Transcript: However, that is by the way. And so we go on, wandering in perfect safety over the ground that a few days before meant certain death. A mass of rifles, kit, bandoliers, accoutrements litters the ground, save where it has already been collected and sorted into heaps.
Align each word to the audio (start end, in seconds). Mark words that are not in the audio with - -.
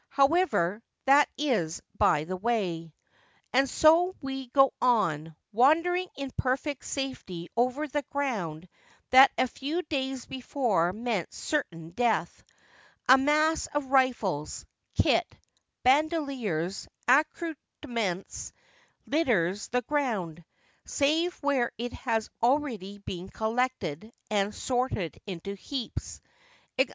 However, 0.09 0.81
that 1.05 1.29
is 1.37 1.79
by 1.95 2.23
the 2.23 2.35
way. 2.35 2.91
And 3.53 3.69
so 3.69 4.15
we 4.19 4.47
go 4.47 4.73
on, 4.81 5.35
wandering 5.51 6.07
in 6.17 6.31
perfect 6.37 6.85
safety 6.85 7.49
over 7.55 7.87
the 7.87 8.01
ground 8.09 8.67
that 9.11 9.29
a 9.37 9.45
few 9.47 9.83
days 9.83 10.25
before 10.25 10.91
meant 10.91 11.31
certain 11.33 11.91
death. 11.91 12.41
A 13.09 13.15
mass 13.17 13.67
of 13.67 13.87
rifles, 13.91 14.65
kit, 14.99 15.25
bandoliers, 15.83 16.87
accoutrements 17.07 18.53
litters 19.05 19.67
the 19.67 19.81
ground, 19.83 20.43
save 20.85 21.33
where 21.43 21.71
it 21.77 21.93
has 21.93 22.27
already 22.41 22.97
been 22.99 23.29
collected 23.29 24.11
and 24.31 24.55
sorted 24.55 25.19
into 25.27 25.53
heaps. 25.53 26.21